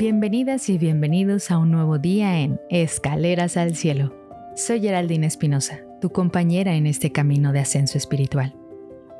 Bienvenidas 0.00 0.70
y 0.70 0.78
bienvenidos 0.78 1.50
a 1.50 1.58
un 1.58 1.70
nuevo 1.70 1.98
día 1.98 2.40
en 2.40 2.58
Escaleras 2.70 3.58
al 3.58 3.76
Cielo. 3.76 4.14
Soy 4.56 4.80
Geraldine 4.80 5.26
Espinosa, 5.26 5.80
tu 6.00 6.08
compañera 6.08 6.74
en 6.74 6.86
este 6.86 7.12
camino 7.12 7.52
de 7.52 7.58
ascenso 7.58 7.98
espiritual. 7.98 8.56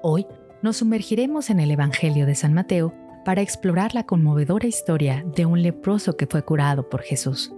Hoy 0.02 0.26
nos 0.62 0.78
sumergiremos 0.78 1.50
en 1.50 1.60
el 1.60 1.70
Evangelio 1.70 2.24
de 2.24 2.34
San 2.34 2.54
Mateo 2.54 2.94
para 3.26 3.42
explorar 3.42 3.94
la 3.94 4.04
conmovedora 4.04 4.66
historia 4.66 5.22
de 5.36 5.44
un 5.44 5.62
leproso 5.62 6.16
que 6.16 6.26
fue 6.26 6.42
curado 6.46 6.88
por 6.88 7.02
Jesús. 7.02 7.52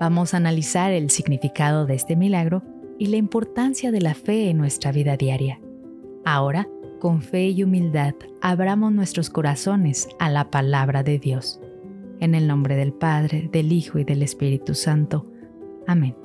Vamos 0.00 0.32
a 0.32 0.38
analizar 0.38 0.92
el 0.92 1.10
significado 1.10 1.84
de 1.84 1.96
este 1.96 2.16
milagro 2.16 2.62
y 2.98 3.08
la 3.08 3.18
importancia 3.18 3.92
de 3.92 4.00
la 4.00 4.14
fe 4.14 4.48
en 4.48 4.56
nuestra 4.56 4.92
vida 4.92 5.18
diaria. 5.18 5.60
Ahora, 6.24 6.66
con 7.00 7.20
fe 7.20 7.50
y 7.50 7.64
humildad, 7.64 8.14
abramos 8.40 8.92
nuestros 8.92 9.28
corazones 9.28 10.08
a 10.18 10.30
la 10.30 10.50
palabra 10.50 11.02
de 11.02 11.18
Dios. 11.18 11.60
En 12.22 12.36
el 12.36 12.46
nombre 12.46 12.76
del 12.76 12.92
Padre, 12.92 13.50
del 13.52 13.72
Hijo 13.72 13.98
y 13.98 14.04
del 14.04 14.22
Espíritu 14.22 14.76
Santo. 14.76 15.28
Amén. 15.88 16.16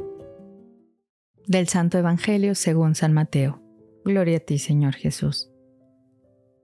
Del 1.48 1.68
Santo 1.70 1.98
Evangelio 1.98 2.54
según 2.54 2.94
San 2.94 3.14
Mateo. 3.14 3.64
Gloria 4.06 4.38
a 4.38 4.40
ti, 4.40 4.60
Señor 4.60 4.94
Jesús. 4.94 5.50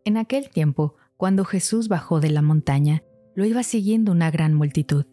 En 0.06 0.18
aquel 0.18 0.52
tiempo, 0.52 0.98
cuando 1.18 1.46
Jesús 1.46 1.88
bajó 1.88 2.20
de 2.20 2.30
la 2.30 2.44
montaña, 2.44 3.02
lo 3.34 3.44
iba 3.44 3.64
siguiendo 3.64 4.12
una 4.12 4.30
gran 4.30 4.54
multitud. 4.54 5.08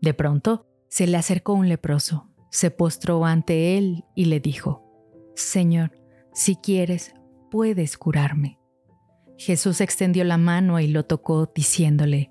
De 0.00 0.14
pronto, 0.14 0.68
se 0.88 1.08
le 1.08 1.16
acercó 1.16 1.54
un 1.54 1.68
leproso, 1.68 2.30
se 2.52 2.70
postró 2.70 3.24
ante 3.24 3.76
él 3.76 4.04
y 4.14 4.26
le 4.26 4.38
dijo, 4.38 4.84
Señor, 5.34 5.90
si 6.32 6.54
quieres, 6.54 7.12
puedes 7.50 7.98
curarme. 7.98 8.60
Jesús 9.36 9.80
extendió 9.80 10.22
la 10.22 10.38
mano 10.38 10.78
y 10.78 10.86
lo 10.86 11.06
tocó, 11.06 11.50
diciéndole, 11.52 12.30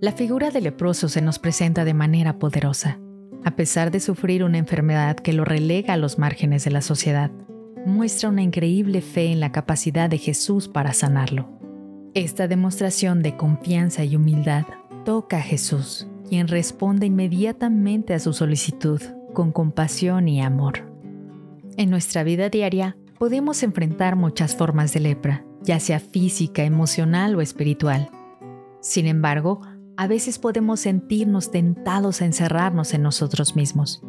la 0.00 0.12
figura 0.12 0.50
del 0.50 0.64
leproso 0.64 1.08
se 1.08 1.20
nos 1.20 1.38
presenta 1.38 1.84
de 1.84 1.92
manera 1.92 2.38
poderosa. 2.38 2.98
A 3.44 3.50
pesar 3.52 3.90
de 3.90 4.00
sufrir 4.00 4.44
una 4.44 4.58
enfermedad 4.58 5.16
que 5.16 5.34
lo 5.34 5.44
relega 5.44 5.94
a 5.94 5.98
los 5.98 6.18
márgenes 6.18 6.64
de 6.64 6.70
la 6.70 6.80
sociedad, 6.80 7.30
muestra 7.84 8.30
una 8.30 8.42
increíble 8.42 9.02
fe 9.02 9.30
en 9.30 9.40
la 9.40 9.52
capacidad 9.52 10.08
de 10.08 10.18
Jesús 10.18 10.68
para 10.68 10.94
sanarlo. 10.94 11.48
Esta 12.14 12.48
demostración 12.48 13.22
de 13.22 13.36
confianza 13.36 14.02
y 14.04 14.16
humildad 14.16 14.64
toca 15.04 15.38
a 15.38 15.42
Jesús, 15.42 16.06
quien 16.28 16.48
responde 16.48 17.06
inmediatamente 17.06 18.14
a 18.14 18.20
su 18.20 18.32
solicitud 18.32 19.00
con 19.34 19.52
compasión 19.52 20.28
y 20.28 20.40
amor. 20.40 20.90
En 21.76 21.90
nuestra 21.90 22.24
vida 22.24 22.48
diaria 22.48 22.96
podemos 23.18 23.62
enfrentar 23.62 24.16
muchas 24.16 24.56
formas 24.56 24.92
de 24.94 25.00
lepra, 25.00 25.44
ya 25.62 25.78
sea 25.78 26.00
física, 26.00 26.64
emocional 26.64 27.36
o 27.36 27.42
espiritual. 27.42 28.10
Sin 28.80 29.06
embargo, 29.06 29.60
a 30.00 30.06
veces 30.06 30.38
podemos 30.38 30.80
sentirnos 30.80 31.50
tentados 31.50 32.22
a 32.22 32.24
encerrarnos 32.24 32.94
en 32.94 33.02
nosotros 33.02 33.54
mismos. 33.54 34.02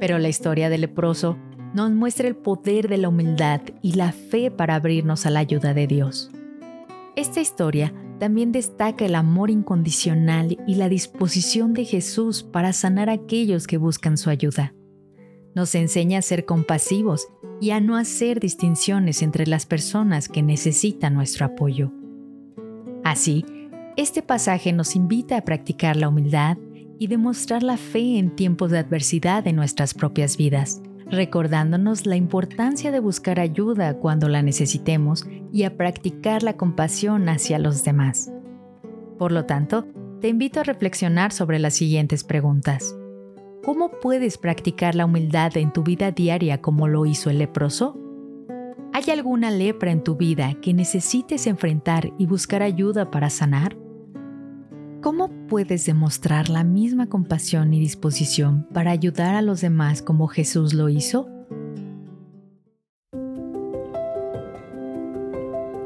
Pero 0.00 0.18
la 0.18 0.28
historia 0.28 0.68
del 0.68 0.80
leproso 0.80 1.38
nos 1.72 1.92
muestra 1.92 2.26
el 2.26 2.34
poder 2.34 2.88
de 2.88 2.98
la 2.98 3.10
humildad 3.10 3.60
y 3.80 3.92
la 3.92 4.10
fe 4.10 4.50
para 4.50 4.74
abrirnos 4.74 5.26
a 5.26 5.30
la 5.30 5.38
ayuda 5.38 5.72
de 5.72 5.86
Dios. 5.86 6.32
Esta 7.14 7.40
historia 7.40 7.94
también 8.18 8.50
destaca 8.50 9.06
el 9.06 9.14
amor 9.14 9.50
incondicional 9.50 10.58
y 10.66 10.74
la 10.74 10.88
disposición 10.88 11.74
de 11.74 11.84
Jesús 11.84 12.42
para 12.42 12.72
sanar 12.72 13.08
a 13.08 13.12
aquellos 13.12 13.68
que 13.68 13.78
buscan 13.78 14.18
su 14.18 14.30
ayuda. 14.30 14.74
Nos 15.54 15.76
enseña 15.76 16.18
a 16.18 16.22
ser 16.22 16.44
compasivos 16.44 17.28
y 17.60 17.70
a 17.70 17.80
no 17.80 17.96
hacer 17.96 18.40
distinciones 18.40 19.22
entre 19.22 19.46
las 19.46 19.64
personas 19.64 20.28
que 20.28 20.42
necesitan 20.42 21.14
nuestro 21.14 21.46
apoyo. 21.46 21.92
Así, 23.04 23.44
este 24.00 24.22
pasaje 24.22 24.72
nos 24.72 24.96
invita 24.96 25.36
a 25.36 25.44
practicar 25.44 25.94
la 25.94 26.08
humildad 26.08 26.56
y 26.98 27.06
demostrar 27.08 27.62
la 27.62 27.76
fe 27.76 28.18
en 28.18 28.34
tiempos 28.34 28.70
de 28.70 28.78
adversidad 28.78 29.46
en 29.46 29.56
nuestras 29.56 29.92
propias 29.92 30.38
vidas, 30.38 30.80
recordándonos 31.10 32.06
la 32.06 32.16
importancia 32.16 32.92
de 32.92 33.00
buscar 33.00 33.38
ayuda 33.38 33.98
cuando 33.98 34.30
la 34.30 34.40
necesitemos 34.40 35.26
y 35.52 35.64
a 35.64 35.76
practicar 35.76 36.42
la 36.42 36.56
compasión 36.56 37.28
hacia 37.28 37.58
los 37.58 37.84
demás. 37.84 38.32
Por 39.18 39.32
lo 39.32 39.44
tanto, 39.44 39.86
te 40.22 40.28
invito 40.28 40.60
a 40.60 40.64
reflexionar 40.64 41.30
sobre 41.30 41.58
las 41.58 41.74
siguientes 41.74 42.24
preguntas. 42.24 42.96
¿Cómo 43.62 43.90
puedes 44.00 44.38
practicar 44.38 44.94
la 44.94 45.04
humildad 45.04 45.58
en 45.58 45.74
tu 45.74 45.82
vida 45.82 46.10
diaria 46.10 46.62
como 46.62 46.88
lo 46.88 47.04
hizo 47.04 47.28
el 47.28 47.38
leproso? 47.38 47.98
¿Hay 48.94 49.10
alguna 49.12 49.50
lepra 49.50 49.90
en 49.92 50.02
tu 50.02 50.16
vida 50.16 50.54
que 50.62 50.72
necesites 50.72 51.46
enfrentar 51.46 52.14
y 52.16 52.24
buscar 52.24 52.62
ayuda 52.62 53.10
para 53.10 53.28
sanar? 53.28 53.76
¿Cómo 55.02 55.30
puedes 55.48 55.86
demostrar 55.86 56.48
la 56.48 56.64
misma 56.64 57.08
compasión 57.08 57.72
y 57.72 57.80
disposición 57.80 58.66
para 58.72 58.90
ayudar 58.90 59.34
a 59.34 59.42
los 59.42 59.60
demás 59.60 60.02
como 60.02 60.28
Jesús 60.28 60.74
lo 60.74 60.88
hizo? 60.88 61.28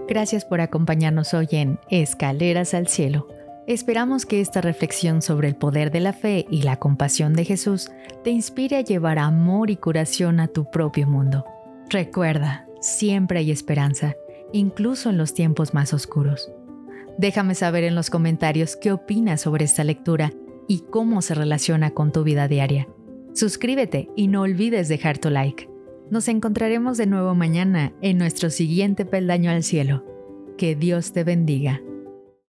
Gracias 0.08 0.44
por 0.44 0.60
acompañarnos 0.60 1.34
hoy 1.34 1.48
en 1.52 1.78
Escaleras 1.90 2.74
al 2.74 2.88
Cielo 2.88 3.28
Esperamos 3.66 4.26
que 4.26 4.42
esta 4.42 4.60
reflexión 4.60 5.22
sobre 5.22 5.48
el 5.48 5.56
poder 5.56 5.90
de 5.90 6.00
la 6.00 6.12
fe 6.12 6.44
y 6.50 6.62
la 6.62 6.76
compasión 6.76 7.32
de 7.32 7.46
Jesús 7.46 7.90
te 8.22 8.30
inspire 8.30 8.76
a 8.76 8.82
llevar 8.82 9.18
amor 9.18 9.70
y 9.70 9.76
curación 9.76 10.38
a 10.38 10.48
tu 10.48 10.70
propio 10.70 11.06
mundo. 11.06 11.46
Recuerda, 11.88 12.66
siempre 12.80 13.38
hay 13.38 13.50
esperanza, 13.50 14.16
incluso 14.52 15.08
en 15.08 15.16
los 15.16 15.32
tiempos 15.32 15.72
más 15.72 15.94
oscuros. 15.94 16.52
Déjame 17.18 17.54
saber 17.54 17.84
en 17.84 17.94
los 17.94 18.10
comentarios 18.10 18.76
qué 18.76 18.92
opinas 18.92 19.40
sobre 19.40 19.64
esta 19.64 19.84
lectura 19.84 20.32
y 20.66 20.80
cómo 20.90 21.22
se 21.22 21.34
relaciona 21.34 21.90
con 21.90 22.12
tu 22.12 22.24
vida 22.24 22.48
diaria. 22.48 22.88
Suscríbete 23.34 24.08
y 24.16 24.28
no 24.28 24.42
olvides 24.42 24.88
dejar 24.88 25.18
tu 25.18 25.30
like. 25.30 25.68
Nos 26.10 26.28
encontraremos 26.28 26.98
de 26.98 27.06
nuevo 27.06 27.34
mañana 27.34 27.92
en 28.02 28.18
nuestro 28.18 28.50
siguiente 28.50 29.04
peldaño 29.04 29.50
al 29.50 29.62
cielo. 29.62 30.04
Que 30.58 30.76
Dios 30.76 31.12
te 31.12 31.24
bendiga. 31.24 31.80